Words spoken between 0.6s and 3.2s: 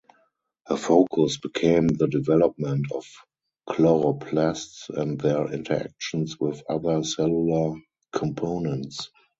Her focus became the development of